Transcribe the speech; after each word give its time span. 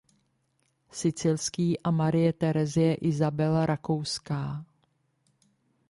Sicilský 0.91 1.79
a 1.79 1.91
Marie 1.91 2.33
Terezie 2.33 2.95
Izabela 2.95 3.65
Rakouská. 3.65 4.65